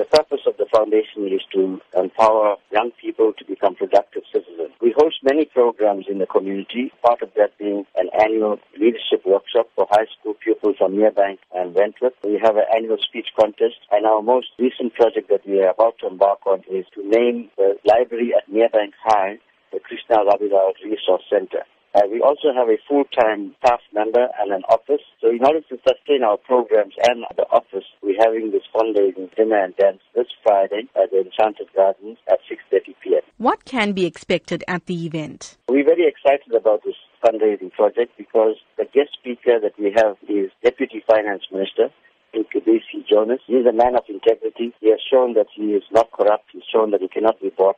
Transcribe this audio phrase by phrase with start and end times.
[0.00, 4.72] The purpose of the foundation is to empower young people to become productive citizens.
[4.80, 9.68] We host many programs in the community, part of that being an annual leadership workshop
[9.76, 12.14] for high school pupils from Merebank and Wentworth.
[12.24, 15.98] We have an annual speech contest, and our most recent project that we are about
[15.98, 19.38] to embark on is to name the library at Merebank High
[19.70, 21.66] the Krishna Rabilal Resource Center.
[21.92, 25.02] Uh, we also have a full-time staff member and an office.
[25.20, 27.84] So in order to sustain our programs and the office,
[28.20, 33.22] having this fundraising dinner and dance this Friday at the Enchanted Gardens at 6.30 p.m.
[33.38, 35.56] What can be expected at the event?
[35.68, 40.50] We're very excited about this fundraising project because the guest speaker that we have is
[40.62, 41.88] Deputy Finance Minister,
[42.34, 43.40] Mcebisi Jonas.
[43.46, 44.74] He's a man of integrity.
[44.80, 46.44] He has shown that he is not corrupt.
[46.52, 47.76] He's shown that he cannot be bought.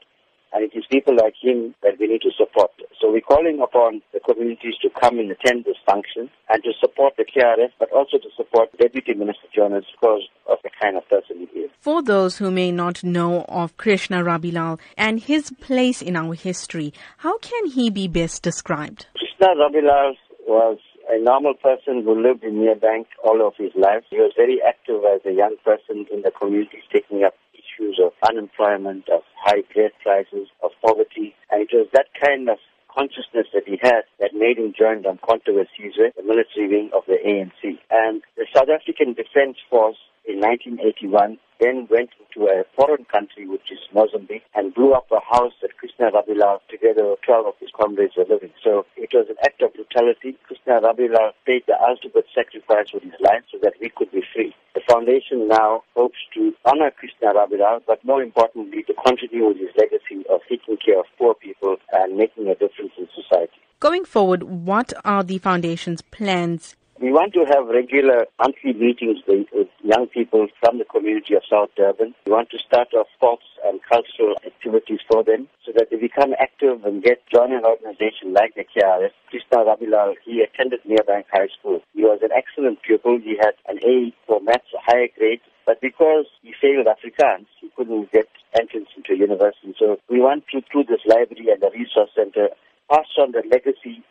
[0.53, 2.73] And it is people like him that we need to support.
[3.01, 7.15] So we're calling upon the communities to come and attend this function and to support
[7.17, 11.49] the KRF, but also to support Deputy Minister Jonas because of the kind of person
[11.53, 11.71] he is.
[11.79, 16.93] For those who may not know of Krishna Rabilal and his place in our history,
[17.19, 19.07] how can he be best described?
[19.17, 20.15] Krishna Rabilal
[20.47, 24.03] was a normal person who lived in Merebank all of his life.
[24.11, 28.13] He was very active as a young person in the communities, taking up issues of
[28.29, 31.35] unemployment, of high bread prices, of poverty.
[31.51, 32.59] And it was that kind of
[32.95, 35.09] consciousness that he had that made him join the
[35.53, 37.79] Wesizwe, the military wing of the ANC.
[37.91, 43.71] And the South African Defense Force in 1981 then went into a foreign country, which
[43.71, 47.71] is Mozambique, and blew up a house that Krishna Rabilal, together with 12 of his
[47.79, 48.51] comrades, were living.
[48.65, 50.37] So it was an act of brutality.
[50.43, 54.53] Krishna Rabilal paid the ultimate sacrifice with his life so that we could be free.
[54.75, 59.71] The foundation now hopes to honor Krishna Rabilal, but more importantly, to continue with his
[59.79, 63.63] legacy of taking care of poor people and making a difference in society.
[63.79, 69.49] Going forward, what are the foundation's plans we want to have regular monthly meetings with
[69.83, 72.15] young people from the community of South Durban.
[72.25, 76.33] We want to start off sports and cultural activities for them so that they become
[76.39, 79.11] active and get join an organization like the KRF.
[79.31, 81.83] Krishna Rabilal, he attended Merebank High School.
[81.93, 83.19] He was an excellent pupil.
[83.19, 85.41] He had an A for maths, a higher grade.
[85.67, 89.75] But because he failed Afrikaans, he couldn't get entrance into university.
[89.77, 92.49] So we want to, through this library and the resource center,
[92.89, 94.05] pass on the legacy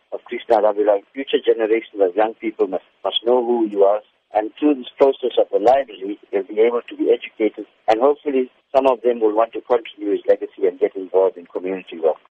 [0.59, 1.01] Rabilal.
[1.13, 4.01] Future generations of young people must, must know who you are.
[4.33, 7.65] And through this process of the library, they'll be able to be educated.
[7.87, 11.45] And hopefully some of them will want to continue his legacy and get involved in
[11.45, 12.21] community work.